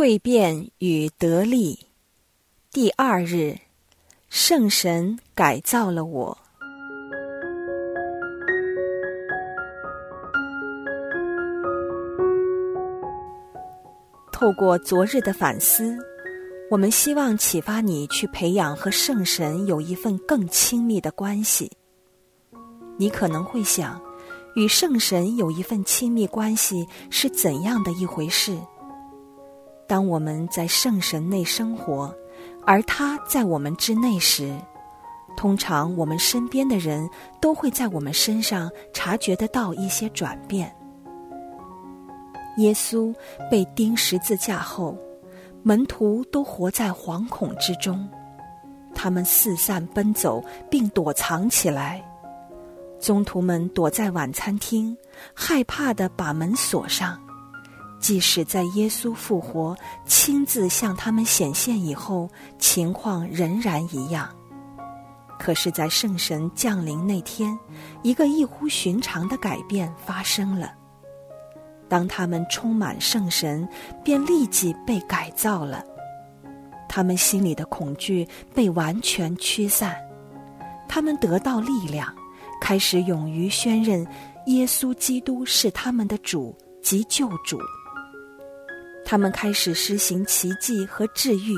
[0.00, 1.78] 蜕变与得力，
[2.72, 3.54] 第二日，
[4.30, 6.38] 圣神改造了我。
[14.32, 15.94] 透过昨日的反思，
[16.70, 21.70] 我们希望启发你去培养和圣神有一份更亲密的关系。
[22.96, 24.00] 你可能会想，
[24.54, 28.56] 与圣神有一份亲密关系是怎样的一回事？
[29.90, 32.14] 当我们在圣神内生活，
[32.64, 34.56] 而他在我们之内时，
[35.36, 40.72] 通常我们身边的人都会在我们身上察觉得到一些转变。
[42.58, 43.12] 耶稣
[43.50, 44.96] 被钉十字架后，
[45.64, 48.08] 门徒都活在惶恐之中，
[48.94, 52.00] 他们四散奔走并躲藏起来，
[53.00, 54.96] 宗徒们躲在晚餐厅，
[55.34, 57.20] 害怕的把门锁上。
[58.00, 64.28] 即使在耶稣复活、亲自向他们显现以后，情况仍然一样。
[65.38, 67.58] 可是，在圣神降临那天，
[68.02, 70.72] 一个异乎寻常的改变发生了。
[71.88, 73.66] 当他们充满圣神，
[74.04, 75.84] 便立即被改造了。
[76.88, 79.96] 他们心里的恐惧被完全驱散，
[80.88, 82.12] 他们得到力量，
[82.60, 84.06] 开始勇于宣认
[84.46, 87.58] 耶稣基督是他们的主及救主。
[89.10, 91.56] 他们开始施行奇迹和治愈，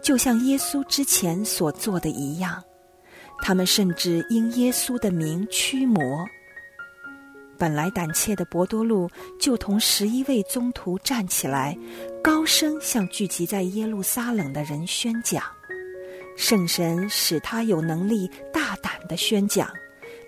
[0.00, 2.62] 就像耶稣之前所做的一样。
[3.42, 6.24] 他们甚至因耶稣的名驱魔。
[7.58, 11.76] 本来胆怯的博多禄就同十一位宗徒站起来，
[12.22, 15.42] 高声向聚集在耶路撒冷的人宣讲。
[16.36, 19.68] 圣神使他有能力大胆的宣讲，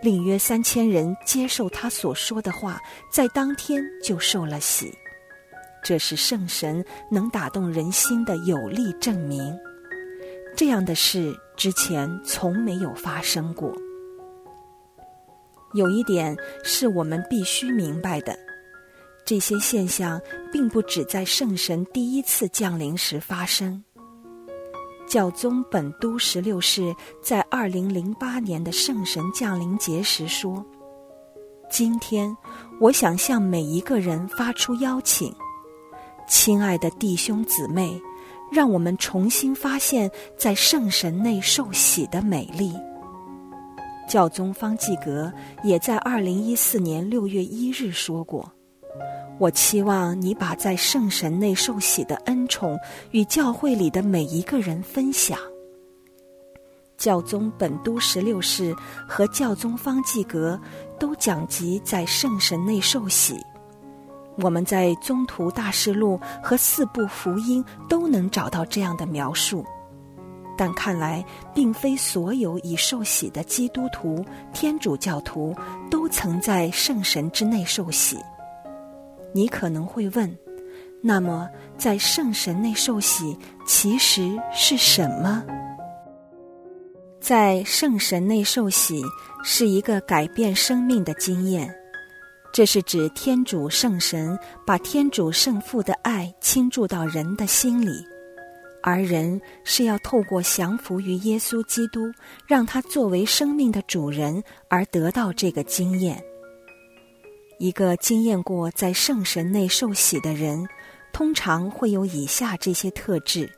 [0.00, 2.80] 令约三千人接受他所说的话，
[3.10, 4.94] 在当天就受了洗。
[5.84, 9.56] 这是圣神能打动人心的有力证明。
[10.56, 13.70] 这样的事之前从没有发生过。
[15.74, 18.34] 有一点是我们必须明白的：
[19.26, 20.20] 这些现象
[20.52, 23.82] 并不只在圣神第一次降临时发生。
[25.06, 30.64] 教宗本都十六世在二零零八年的圣神降临节时说
[31.68, 32.34] ：“今天，
[32.80, 35.34] 我想向每一个人发出邀请。”
[36.26, 38.00] 亲爱的弟兄姊妹，
[38.50, 42.74] 让我们重新发现，在圣神内受洗的美丽。
[44.08, 45.32] 教宗方济格
[45.62, 48.50] 也在二零一四年六月一日说过
[49.38, 52.78] ：“我期望你把在圣神内受洗的恩宠
[53.12, 55.38] 与教会里的每一个人分享。”
[56.96, 58.74] 教宗本都十六世
[59.08, 60.58] 和教宗方济格
[60.98, 63.36] 都讲及在圣神内受洗。
[64.36, 69.64] 我们在《宗徒大事录》和四部福音都能找到这样的描述，
[70.56, 71.24] 但看来
[71.54, 75.54] 并非所有已受洗的基督徒、天主教徒
[75.90, 78.18] 都曾在圣神之内受洗。
[79.32, 80.36] 你可能会问：
[81.00, 85.44] 那么，在圣神内受洗其实是什么？
[87.20, 89.02] 在圣神内受洗
[89.42, 91.74] 是一个改变生命的经验。
[92.54, 98.06] 这是指天主圣神把天主圣父的爱倾注到人的心里，
[98.80, 102.12] 而人是要透过降服于耶稣基督，
[102.46, 106.22] 让他作为生命的主人而得到这个经验。
[107.58, 110.64] 一个经验过在圣神内受洗的人，
[111.12, 113.50] 通常会有以下这些特质：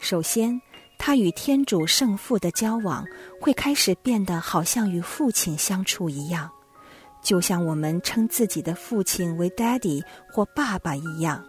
[0.00, 0.58] 首先，
[0.96, 3.04] 他与天主圣父的交往
[3.38, 6.50] 会开始变得好像与父亲相处一样。
[7.24, 11.42] 就像我们称自己的父亲为 “daddy” 或爸爸一样，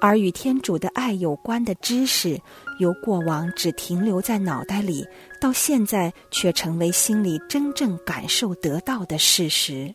[0.00, 2.40] 而与天主的爱有关的知识，
[2.78, 5.04] 由过往只停留在脑袋里，
[5.40, 9.92] 到现在却成为心里真正感受得到的事实。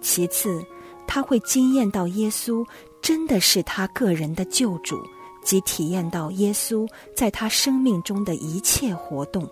[0.00, 0.64] 其次，
[1.08, 2.64] 他会惊艳到耶稣
[3.02, 4.96] 真的是他个人的救主，
[5.42, 9.48] 及体验到耶稣在他生命中的一切活动。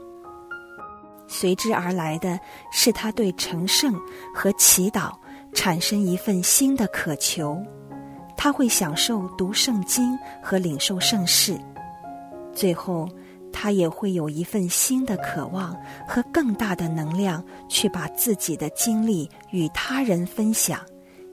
[1.27, 2.39] 随之而来的
[2.71, 3.95] 是他对成圣
[4.35, 5.13] 和祈祷
[5.53, 7.61] 产生一份新的渴求，
[8.37, 11.59] 他会享受读圣经和领受圣事，
[12.53, 13.09] 最后
[13.53, 15.77] 他也会有一份新的渴望
[16.09, 20.81] 和更大的能量去把自己的经历与他人分享，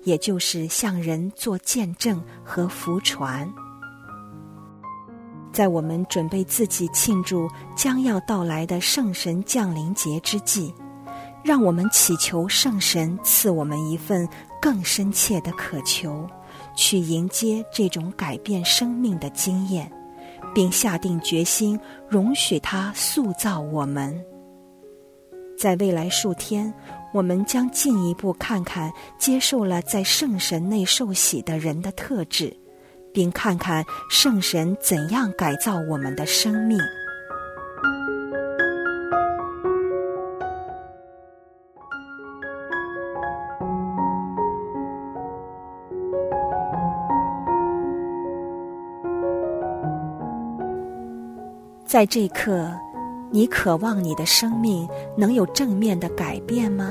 [0.04, 3.52] 也就是向人做见证和福传。
[5.52, 10.74] 在我们准备自己庆祝将要到来的圣神降临节之际，
[11.44, 14.28] 让我们祈求圣神赐我们一份
[14.62, 16.28] 更深切的渴求，
[16.76, 19.92] 去迎接这种改变生命的经验，
[20.54, 24.24] 并下定决心容许它塑造我们。
[25.58, 26.74] 在未来数天，
[27.14, 32.56] 我们将进一步看看接受了在圣神内受洗的人的特质，
[33.14, 36.80] 并看看圣神怎样改造我们的生命。
[51.86, 52.72] 在这一刻，
[53.32, 54.88] 你渴望你的生命
[55.18, 56.90] 能有正面的改变吗？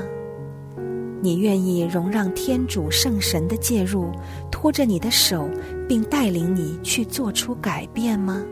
[1.21, 4.11] 你愿意容让天主圣神的介入，
[4.49, 5.47] 拖着你的手，
[5.87, 8.43] 并带领你去做出改变吗？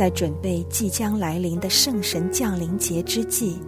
[0.00, 3.58] 在准备即将来临的圣神降临节之际，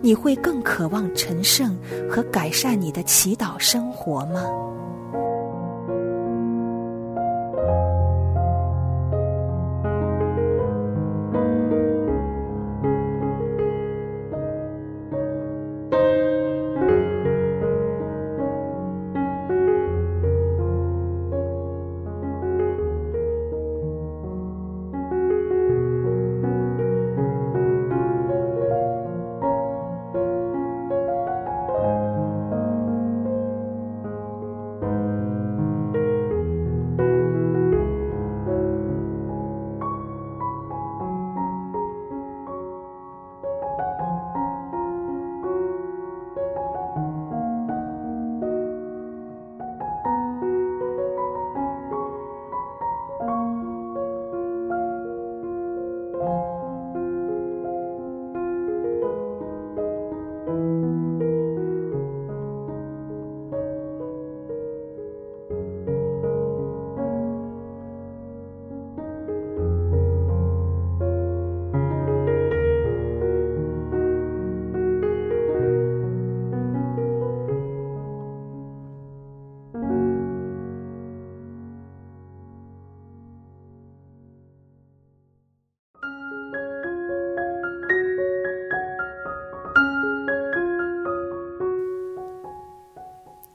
[0.00, 1.76] 你会更渴望成圣
[2.08, 4.44] 和改善你的祈祷生活吗？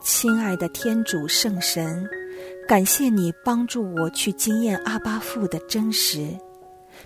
[0.10, 2.08] 亲爱的天主圣神，
[2.66, 6.30] 感谢你帮助我去经验阿巴父的真实，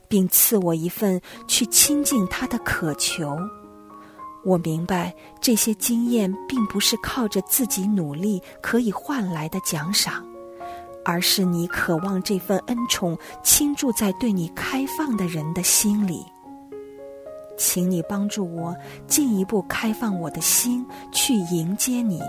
[0.08, 3.36] 并赐我一份去亲近他的渴求。
[4.46, 10.24] 我明白这些经验并不是靠着自己努力可以换来的奖赏，
[11.04, 16.24] 而是你渴望这份恩宠倾注在对你开放的人的心里。
[17.58, 18.76] 请你帮助我
[19.08, 22.22] 进一步开放我的心，去迎接你。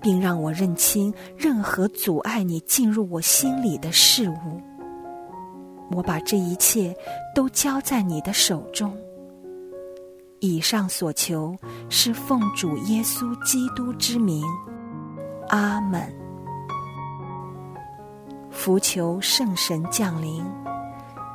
[0.00, 4.60] 并让我认清任何阻碍你进入我心里的事物。
[5.90, 6.94] 我把这一切
[7.34, 8.96] 都交在你的手中。
[10.40, 11.56] 以上所求
[11.88, 14.44] 是奉主耶稣基督之名，
[15.48, 16.00] 阿门。
[18.50, 20.44] 福求圣神降临，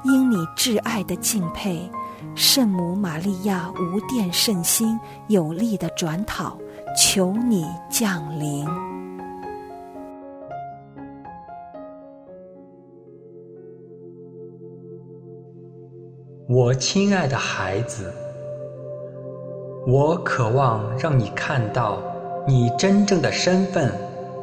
[0.04, 1.90] 因你挚爱的敬佩，
[2.36, 6.58] 圣母玛利亚无电圣心有力的转讨。
[6.96, 8.68] 求你降临，
[16.48, 18.14] 我亲爱的孩子，
[19.88, 21.98] 我渴望让你看到
[22.46, 23.92] 你真正的身份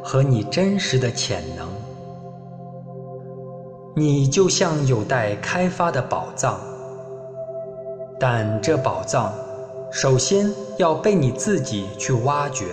[0.03, 1.69] 和你真实的潜能。
[3.95, 6.59] 你就像有待开发的宝藏，
[8.19, 9.33] 但这宝藏
[9.93, 12.65] 首先要被你自己去挖掘。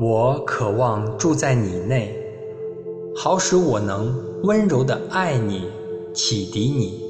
[0.00, 2.12] 我渴望住在你内，
[3.14, 5.68] 好使我能温柔地爱你、
[6.12, 7.00] 启迪你，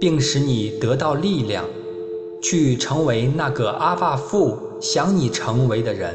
[0.00, 1.64] 并使你得到力量，
[2.42, 6.12] 去成为那个阿爸父想你成为的人。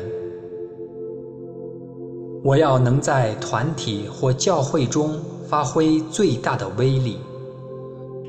[2.44, 7.20] 我要能在团体或教会中发挥最大的威力，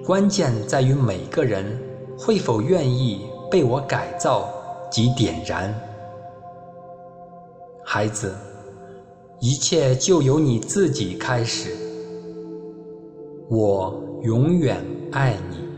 [0.04, 1.64] 关键在于每个人
[2.18, 4.48] 会否愿意被我改造
[4.90, 5.74] 及点燃。
[7.84, 8.34] 孩子，
[9.40, 11.76] 一切就由你自己开始。
[13.48, 15.71] 我永远爱你。